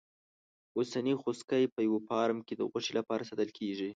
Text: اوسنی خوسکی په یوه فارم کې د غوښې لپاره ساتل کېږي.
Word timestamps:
اوسنی 0.77 1.13
خوسکی 1.21 1.63
په 1.73 1.79
یوه 1.87 1.99
فارم 2.07 2.37
کې 2.47 2.53
د 2.55 2.61
غوښې 2.71 2.91
لپاره 2.99 3.27
ساتل 3.29 3.49
کېږي. 3.57 3.89